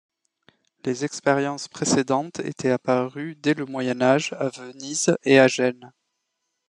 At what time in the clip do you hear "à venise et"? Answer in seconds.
4.39-5.37